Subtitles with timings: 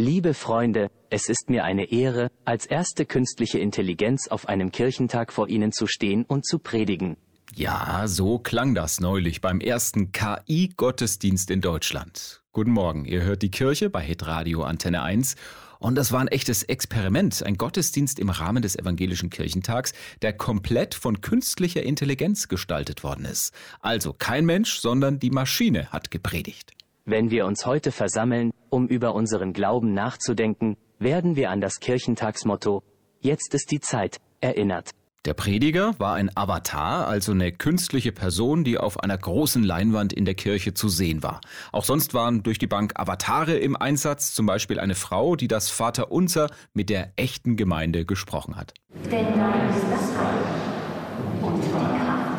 [0.00, 5.50] Liebe Freunde, es ist mir eine Ehre, als erste künstliche Intelligenz auf einem Kirchentag vor
[5.50, 7.18] Ihnen zu stehen und zu predigen.
[7.54, 12.40] Ja, so klang das neulich beim ersten KI-Gottesdienst in Deutschland.
[12.52, 15.34] Guten Morgen, ihr hört die Kirche bei Hitradio Antenne 1
[15.80, 19.92] und das war ein echtes Experiment, ein Gottesdienst im Rahmen des evangelischen Kirchentags,
[20.22, 23.52] der komplett von künstlicher Intelligenz gestaltet worden ist.
[23.80, 26.72] Also kein Mensch, sondern die Maschine hat gepredigt.
[27.10, 32.84] Wenn wir uns heute versammeln, um über unseren Glauben nachzudenken, werden wir an das Kirchentagsmotto
[33.18, 34.92] Jetzt ist die Zeit erinnert.
[35.24, 40.24] Der Prediger war ein Avatar, also eine künstliche Person, die auf einer großen Leinwand in
[40.24, 41.40] der Kirche zu sehen war.
[41.72, 45.68] Auch sonst waren durch die Bank Avatare im Einsatz, zum Beispiel eine Frau, die das
[45.68, 48.72] Vaterunser mit der echten Gemeinde gesprochen hat.
[49.10, 52.30] Denn dein ist das Reich und die Kraft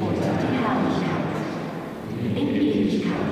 [0.00, 1.18] und die Herrlichkeit
[2.34, 3.28] in Ewigkeit.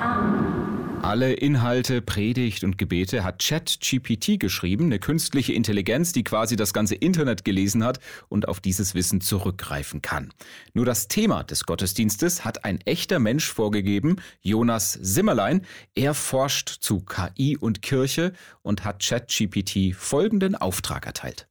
[0.00, 0.95] Amen.
[1.06, 6.96] Alle Inhalte, Predigt und Gebete hat ChatGPT geschrieben, eine künstliche Intelligenz, die quasi das ganze
[6.96, 10.32] Internet gelesen hat und auf dieses Wissen zurückgreifen kann.
[10.74, 15.64] Nur das Thema des Gottesdienstes hat ein echter Mensch vorgegeben, Jonas Simmerlein.
[15.94, 21.46] Er forscht zu KI und Kirche und hat ChatGPT folgenden Auftrag erteilt.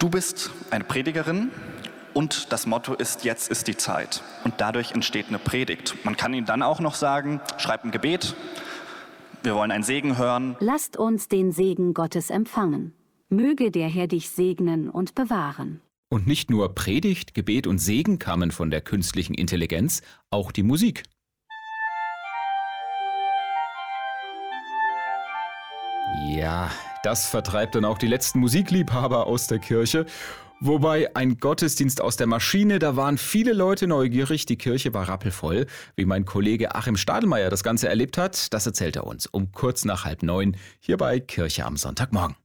[0.00, 1.50] Du bist eine Predigerin
[2.12, 4.22] und das Motto ist, jetzt ist die Zeit.
[4.44, 5.94] Und dadurch entsteht eine Predigt.
[6.04, 8.34] Man kann ihn dann auch noch sagen, schreib ein Gebet,
[9.42, 10.56] wir wollen einen Segen hören.
[10.60, 12.92] Lasst uns den Segen Gottes empfangen.
[13.28, 15.80] Möge der Herr dich segnen und bewahren.
[16.10, 21.02] Und nicht nur Predigt, Gebet und Segen kamen von der künstlichen Intelligenz, auch die Musik.
[26.30, 26.70] Ja,
[27.02, 30.06] das vertreibt dann auch die letzten Musikliebhaber aus der Kirche.
[30.60, 35.66] Wobei ein Gottesdienst aus der Maschine, da waren viele Leute neugierig, die Kirche war rappelvoll.
[35.94, 39.84] Wie mein Kollege Achim Stadelmeier das Ganze erlebt hat, das erzählt er uns um kurz
[39.84, 42.36] nach halb neun hier bei Kirche am Sonntagmorgen.